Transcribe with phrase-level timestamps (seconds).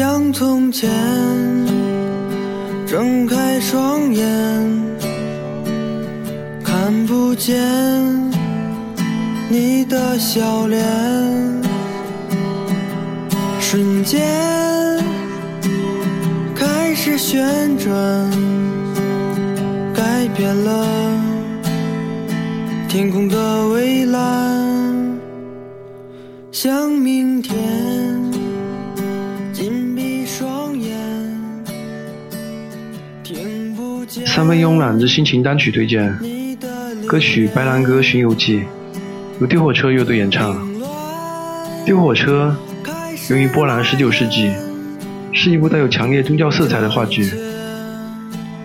[0.00, 0.90] 像从前，
[2.86, 4.26] 睁开双眼，
[6.64, 7.60] 看不见
[9.50, 10.82] 你的笑脸，
[13.60, 14.26] 瞬间
[16.54, 17.92] 开始旋转，
[19.94, 20.86] 改变了
[22.88, 25.20] 天空的蔚蓝，
[26.50, 27.99] 像明天。
[34.26, 36.18] 三分慵懒之心情单曲推荐，
[37.06, 38.58] 歌曲《白兰鸽巡游记》
[39.40, 40.68] 由丢火车乐队演唱。
[41.84, 42.56] 丢火车
[43.30, 44.50] 源于波兰十九世纪，
[45.32, 47.32] 是一部带有强烈宗教色彩的话剧。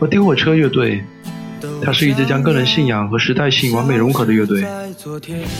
[0.00, 1.02] 而丢火车乐队，
[1.82, 4.64] 它是一支将个人信仰和时代性完美融合的乐队。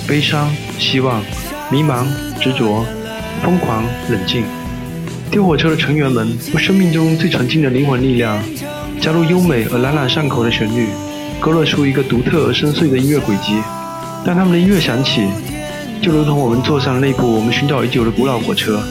[0.06, 1.22] 悲伤、希望、
[1.70, 2.06] 迷茫、
[2.41, 2.84] 执着、
[3.42, 4.44] 疯狂、冷静。
[5.30, 8.42] 丢火车的成员们用生命中最纯净的灵魂力量，
[9.00, 10.88] 加入优美而朗朗上口的旋律，
[11.41, 13.55] 勾勒出一个独特而深邃的音乐轨迹。
[14.24, 15.22] 当他们的音乐响起，
[16.02, 18.82] 就如同我们坐上了那部我们寻找已久的古老火车，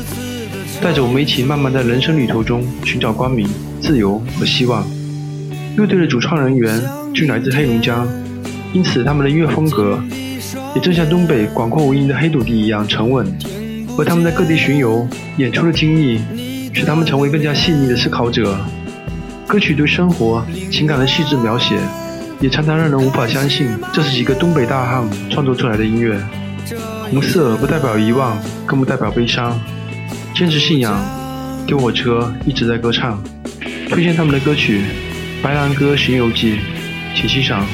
[0.82, 3.48] 带着我们一起慢慢在人生旅途中寻找光明、
[3.82, 4.86] 自由和希望。
[5.76, 6.82] 乐队的主创人员
[7.14, 8.08] 均来自黑龙江，
[8.74, 10.02] 因此他们的音乐风格
[10.74, 13.28] 也正像东北广阔无垠的黑土地一样沉稳。
[13.98, 16.22] 而他们在各地巡游演出的经历，
[16.74, 18.58] 使他们成为更加细腻的思考者。
[19.48, 21.80] 歌曲对生活情感的细致描写，
[22.42, 26.20] 也常常让人无法相信这是几个东北大汉创作出来的音乐。
[27.10, 29.58] 红色不代表遗忘，更不代表悲伤。
[30.36, 30.94] 坚持信仰，
[31.66, 33.24] 丢火车一直在歌唱。
[33.90, 34.82] 推荐他们的歌曲
[35.42, 36.56] 《白兰鸽巡游记》，
[37.16, 37.66] 请欣赏。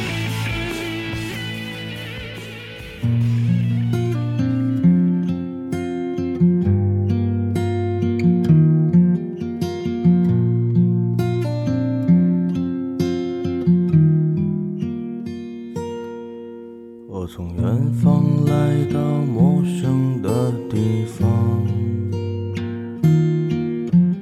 [17.74, 21.66] 远方来到陌生的地方，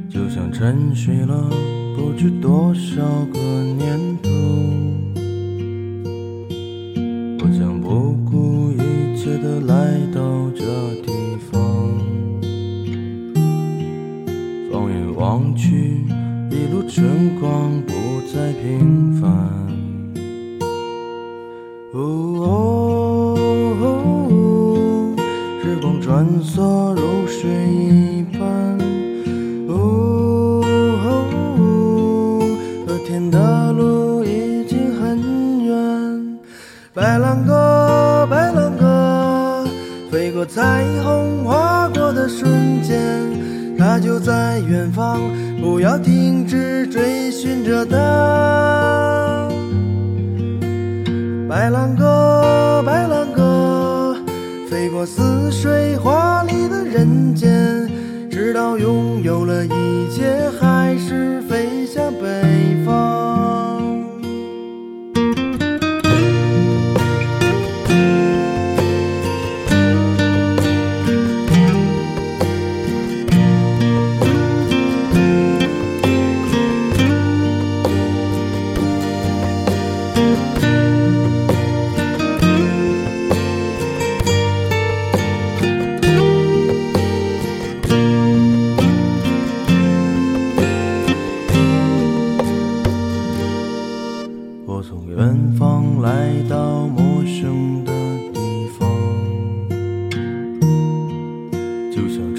[0.09, 1.49] 就像沉睡了
[1.93, 3.01] 不知多少
[3.33, 3.39] 个
[3.77, 4.29] 年头。
[7.39, 10.63] 我将不顾一切的来到这
[11.01, 11.11] 地
[11.51, 11.59] 方，
[14.71, 16.05] 放眼望去，
[16.49, 17.91] 一路春光不
[18.33, 19.29] 再平凡。
[21.93, 22.30] 哦，
[26.21, 28.77] 穿梭如水一般。
[29.67, 30.61] 哦，
[32.85, 36.39] 昨天的路已经很远。
[36.93, 39.65] 白兰鸽，白兰鸽，
[40.11, 45.19] 飞过彩虹，划过的瞬间，它就在远方，
[45.59, 49.47] 不要停止追寻着它。
[51.49, 53.07] 白兰鸽，白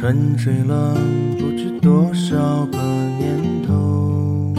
[0.02, 0.96] 沉睡了
[1.38, 2.78] 不知多少个
[3.20, 4.52] 年头。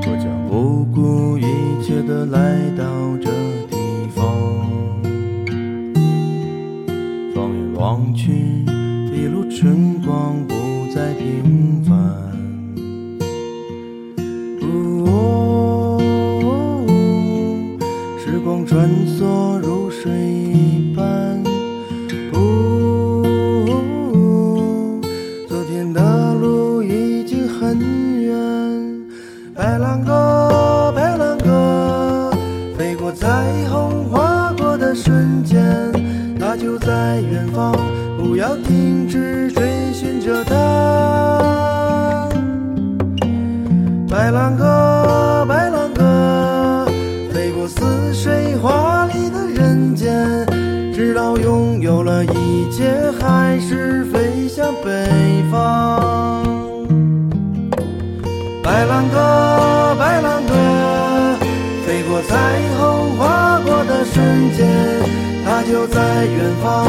[0.00, 1.44] 我将不顾一
[1.80, 2.84] 切的来到
[3.18, 3.30] 这
[3.70, 3.76] 地
[4.12, 4.26] 方，
[7.32, 8.51] 放眼望去，
[39.12, 40.54] 停止追寻着它。
[44.08, 46.86] 白兰鸽，白兰鸽，
[47.30, 50.46] 飞过似水华丽的人间，
[50.94, 54.90] 直到拥有了一切，还是飞向北
[55.50, 56.42] 方。
[58.62, 60.54] 白兰鸽，白兰鸽，
[61.84, 62.38] 飞过彩
[62.78, 64.66] 虹，划过的瞬间，
[65.44, 66.88] 它就在远方。